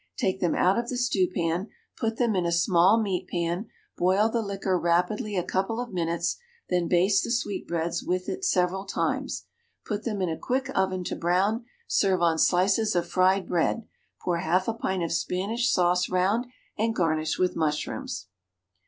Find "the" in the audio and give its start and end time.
0.89-0.97, 4.29-4.41, 7.23-7.29